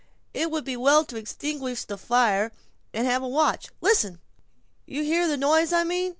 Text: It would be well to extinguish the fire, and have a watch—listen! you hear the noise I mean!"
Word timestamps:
It 0.33 0.49
would 0.49 0.65
be 0.65 0.75
well 0.75 1.05
to 1.05 1.15
extinguish 1.15 1.83
the 1.83 1.95
fire, 1.95 2.51
and 2.91 3.05
have 3.05 3.21
a 3.21 3.27
watch—listen! 3.27 4.19
you 4.87 5.03
hear 5.03 5.27
the 5.27 5.37
noise 5.37 5.71
I 5.71 5.83
mean!" 5.83 6.09